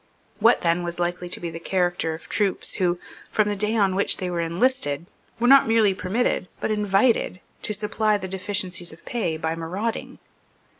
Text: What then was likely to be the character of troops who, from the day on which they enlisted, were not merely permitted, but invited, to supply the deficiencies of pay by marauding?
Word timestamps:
What 0.39 0.61
then 0.61 0.81
was 0.81 0.97
likely 0.99 1.29
to 1.29 1.39
be 1.39 1.51
the 1.51 1.59
character 1.59 2.15
of 2.15 2.27
troops 2.27 2.77
who, 2.81 2.97
from 3.29 3.47
the 3.47 3.55
day 3.55 3.75
on 3.75 3.93
which 3.95 4.17
they 4.17 4.25
enlisted, 4.25 5.05
were 5.39 5.47
not 5.47 5.67
merely 5.67 5.93
permitted, 5.93 6.47
but 6.59 6.71
invited, 6.71 7.39
to 7.61 7.71
supply 7.75 8.17
the 8.17 8.27
deficiencies 8.27 8.91
of 8.91 9.05
pay 9.05 9.37
by 9.37 9.53
marauding? 9.53 10.17